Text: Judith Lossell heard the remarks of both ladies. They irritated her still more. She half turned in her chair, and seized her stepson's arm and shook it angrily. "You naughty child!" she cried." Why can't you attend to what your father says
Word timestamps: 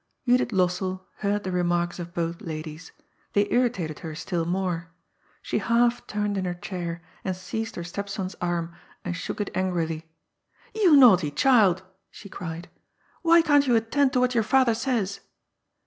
Judith 0.27 0.47
Lossell 0.49 1.05
heard 1.17 1.43
the 1.43 1.51
remarks 1.51 1.99
of 1.99 2.11
both 2.15 2.41
ladies. 2.41 2.91
They 3.33 3.47
irritated 3.51 3.99
her 3.99 4.15
still 4.15 4.45
more. 4.45 4.87
She 5.43 5.59
half 5.59 6.07
turned 6.07 6.39
in 6.39 6.45
her 6.45 6.55
chair, 6.55 7.03
and 7.23 7.35
seized 7.35 7.75
her 7.75 7.83
stepson's 7.83 8.33
arm 8.41 8.73
and 9.05 9.15
shook 9.15 9.39
it 9.39 9.51
angrily. 9.53 10.09
"You 10.73 10.95
naughty 10.95 11.29
child!" 11.29 11.83
she 12.09 12.29
cried." 12.29 12.67
Why 13.21 13.43
can't 13.43 13.67
you 13.67 13.75
attend 13.75 14.11
to 14.13 14.19
what 14.21 14.33
your 14.33 14.43
father 14.43 14.73
says 14.73 15.19